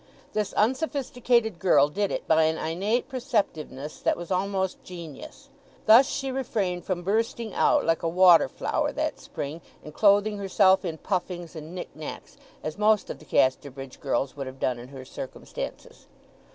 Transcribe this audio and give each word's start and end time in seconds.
This 0.33 0.51
unsophisticated 0.53 1.59
girl 1.59 1.87
did 1.87 2.09
it 2.11 2.27
by 2.27 2.45
an 2.45 2.57
innate 2.57 3.07
perceptiveness 3.07 3.99
that 3.99 4.17
was 4.17 4.31
almost 4.31 4.83
genius. 4.83 5.49
Thus 5.85 6.07
she 6.09 6.31
refrained 6.31 6.85
from 6.85 7.03
bursting 7.03 7.53
out 7.53 7.85
like 7.85 8.01
a 8.01 8.09
water 8.09 8.49
flower 8.49 8.91
that 8.93 9.19
spring, 9.19 9.61
and 9.83 9.93
clothing 9.93 10.39
herself 10.39 10.83
in 10.83 10.97
puffings 10.97 11.55
and 11.55 11.75
knick 11.75 11.95
knacks, 11.95 12.35
as 12.63 12.79
most 12.79 13.11
of 13.11 13.19
the 13.19 13.25
Casterbridge 13.25 13.99
girls 13.99 14.35
would 14.35 14.47
have 14.47 14.59
done 14.59 14.79
in 14.79 14.87
her 14.87 15.05
circumstances. 15.05 16.07